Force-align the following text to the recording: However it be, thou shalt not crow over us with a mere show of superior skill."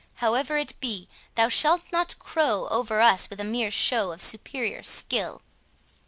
However 0.15 0.57
it 0.57 0.73
be, 0.79 1.07
thou 1.35 1.47
shalt 1.47 1.83
not 1.91 2.17
crow 2.17 2.67
over 2.71 3.01
us 3.01 3.29
with 3.29 3.39
a 3.39 3.43
mere 3.43 3.69
show 3.69 4.11
of 4.11 4.19
superior 4.23 4.81
skill." 4.81 5.43